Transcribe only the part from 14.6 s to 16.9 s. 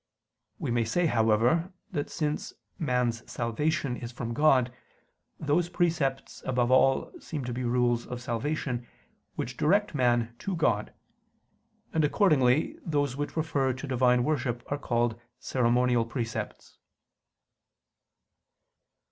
are called ceremonial precepts.